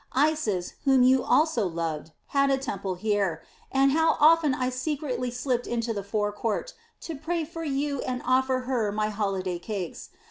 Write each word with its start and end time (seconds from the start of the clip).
Isis, 0.13 0.73
whom 0.85 1.03
you 1.03 1.23
also 1.23 1.67
loved, 1.67 2.11
had 2.29 2.49
a 2.49 2.57
temple 2.57 2.95
here, 2.95 3.43
and 3.71 3.91
how 3.91 4.17
often 4.19 4.55
I 4.55 4.69
secretly 4.69 5.29
slipped 5.29 5.67
into 5.67 5.93
the 5.93 6.01
forecourt 6.01 6.73
to 7.01 7.15
pray 7.15 7.45
for 7.45 7.63
you 7.63 8.01
and 8.01 8.23
offer 8.25 8.61
her 8.61 8.91
my 8.91 9.09
holiday 9.09 9.59
cakes. 9.59 10.09